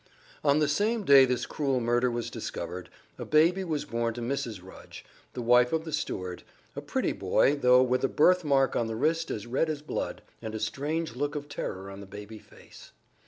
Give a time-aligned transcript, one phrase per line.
[0.43, 4.59] On the same day this cruel murder was discovered, a baby was born to Mrs.
[4.63, 6.41] Rudge, the wife of the steward
[6.75, 10.23] a pretty boy, though with a birth mark on the wrist as red as blood,
[10.41, 12.93] and a strange look of terror on the baby face.